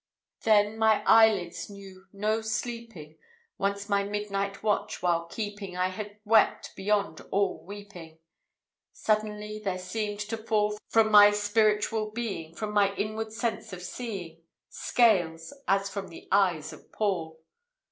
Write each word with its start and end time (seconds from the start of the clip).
Then 0.41 0.79
my 0.79 1.03
eyelids 1.05 1.69
knew 1.69 2.07
no 2.11 2.41
sleeping: 2.41 3.19
Once 3.59 3.87
my 3.87 4.03
midnight 4.03 4.63
watch 4.63 5.03
while 5.03 5.27
keeping, 5.27 5.77
I 5.77 5.89
had 5.89 6.17
wept 6.25 6.75
beyond 6.75 7.21
all 7.29 7.63
weeping, 7.63 8.17
Suddenly 8.91 9.59
there 9.63 9.77
seemed 9.77 10.19
to 10.21 10.37
fall 10.37 10.75
From 10.89 11.11
my 11.11 11.29
spiritual 11.29 12.09
being, 12.09 12.55
From 12.55 12.73
my 12.73 12.95
inward 12.95 13.31
sense 13.31 13.73
of 13.73 13.83
seeing, 13.83 14.41
Scales, 14.69 15.53
as 15.67 15.87
from 15.87 16.07
the 16.07 16.27
eyes 16.31 16.73
of 16.73 16.91
Paul. 16.91 17.39